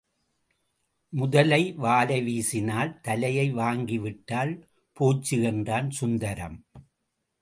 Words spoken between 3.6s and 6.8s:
வாங்கிவிட்டால் போச்சு என்றான் சுந்தரம்.